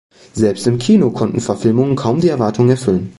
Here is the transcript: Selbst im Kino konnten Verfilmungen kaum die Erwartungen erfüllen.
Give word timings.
Selbst 0.33 0.65
im 0.65 0.79
Kino 0.79 1.11
konnten 1.11 1.39
Verfilmungen 1.41 1.95
kaum 1.95 2.21
die 2.21 2.29
Erwartungen 2.29 2.71
erfüllen. 2.71 3.09